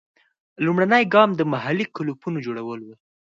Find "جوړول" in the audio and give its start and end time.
2.45-2.79